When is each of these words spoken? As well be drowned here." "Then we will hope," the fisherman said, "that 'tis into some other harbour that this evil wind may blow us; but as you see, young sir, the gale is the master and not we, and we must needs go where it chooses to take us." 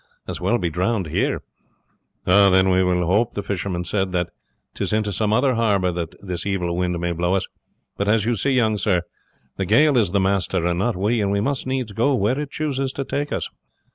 As 0.27 0.41
well 0.41 0.57
be 0.57 0.71
drowned 0.71 1.05
here." 1.09 1.43
"Then 2.25 2.71
we 2.71 2.83
will 2.83 3.05
hope," 3.05 3.35
the 3.35 3.43
fisherman 3.43 3.85
said, 3.85 4.11
"that 4.13 4.31
'tis 4.73 4.93
into 4.93 5.13
some 5.13 5.31
other 5.31 5.53
harbour 5.53 5.91
that 5.91 6.15
this 6.25 6.43
evil 6.43 6.75
wind 6.75 6.99
may 6.99 7.11
blow 7.11 7.35
us; 7.35 7.45
but 7.97 8.07
as 8.07 8.25
you 8.25 8.33
see, 8.33 8.49
young 8.49 8.79
sir, 8.79 9.03
the 9.57 9.65
gale 9.67 9.99
is 9.99 10.11
the 10.11 10.19
master 10.19 10.65
and 10.65 10.79
not 10.79 10.95
we, 10.95 11.21
and 11.21 11.29
we 11.29 11.39
must 11.39 11.67
needs 11.67 11.91
go 11.91 12.15
where 12.15 12.39
it 12.39 12.49
chooses 12.49 12.91
to 12.93 13.03
take 13.03 13.31
us." 13.31 13.47